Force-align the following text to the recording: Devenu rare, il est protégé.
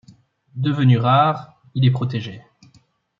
Devenu 0.55 0.97
rare, 0.97 1.61
il 1.75 1.85
est 1.85 1.91
protégé. 1.91 2.41